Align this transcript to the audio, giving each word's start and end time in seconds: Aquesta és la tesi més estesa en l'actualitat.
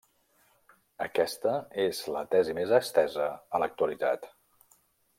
Aquesta 1.07 1.53
és 1.85 2.01
la 2.17 2.25
tesi 2.33 2.57
més 2.63 2.75
estesa 2.81 3.31
en 3.39 3.67
l'actualitat. 3.67 4.31